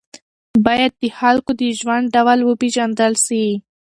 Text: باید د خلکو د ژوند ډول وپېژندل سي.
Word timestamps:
باید 0.65 0.93
د 1.01 1.03
خلکو 1.19 1.51
د 1.61 1.63
ژوند 1.79 2.05
ډول 2.15 2.39
وپېژندل 2.43 3.13
سي. 3.25 3.45